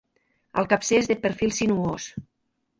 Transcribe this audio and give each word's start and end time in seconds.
El 0.61 0.67
capcer 0.71 0.97
és 1.01 1.11
de 1.13 1.19
perfil 1.27 1.55
sinuós. 1.61 2.11